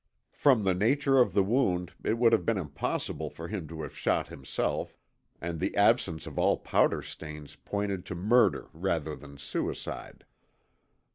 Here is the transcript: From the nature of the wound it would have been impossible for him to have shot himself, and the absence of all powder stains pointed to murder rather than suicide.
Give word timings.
From 0.33 0.63
the 0.63 0.73
nature 0.73 1.19
of 1.19 1.33
the 1.35 1.43
wound 1.43 1.91
it 2.03 2.17
would 2.17 2.33
have 2.33 2.43
been 2.43 2.57
impossible 2.57 3.29
for 3.29 3.49
him 3.49 3.67
to 3.67 3.83
have 3.83 3.95
shot 3.95 4.29
himself, 4.29 4.97
and 5.39 5.59
the 5.59 5.75
absence 5.77 6.25
of 6.25 6.39
all 6.39 6.57
powder 6.57 7.03
stains 7.03 7.55
pointed 7.55 8.03
to 8.07 8.15
murder 8.15 8.67
rather 8.73 9.15
than 9.15 9.37
suicide. 9.37 10.25